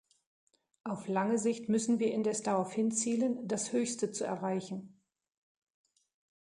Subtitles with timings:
[0.83, 4.99] Auf lange Sicht müssen wir indes darauf hinzielen, das Höchste zu erreichen.